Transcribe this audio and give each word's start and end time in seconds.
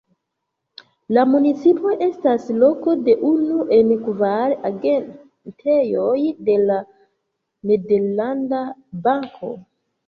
La 1.17 1.25
municipo 1.33 1.91
estas 2.05 2.47
loko 2.63 2.95
de 3.09 3.15
unu 3.33 3.67
el 3.77 3.93
kvar 4.09 4.57
agentejoj 4.73 6.19
de 6.51 6.59
La 6.67 6.83
Nederlanda 7.73 8.69
Banko. 9.09 9.57